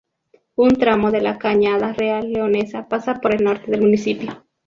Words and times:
Un 0.55 0.77
tramo 0.79 1.11
de 1.11 1.21
la 1.21 1.37
cañada 1.37 1.93
real 1.93 2.31
leonesa 2.33 2.87
pasa 2.89 3.21
por 3.21 3.35
el 3.35 3.43
norte 3.43 3.69
del 3.69 3.81
municipio. 3.81 4.43